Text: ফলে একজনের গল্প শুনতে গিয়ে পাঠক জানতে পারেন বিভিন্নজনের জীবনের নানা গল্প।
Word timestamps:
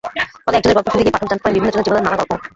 ফলে 0.43 0.55
একজনের 0.57 0.75
গল্প 0.77 0.87
শুনতে 0.91 1.03
গিয়ে 1.03 1.15
পাঠক 1.15 1.27
জানতে 1.31 1.43
পারেন 1.43 1.55
বিভিন্নজনের 1.57 1.85
জীবনের 1.87 2.05
নানা 2.07 2.17
গল্প। 2.29 2.33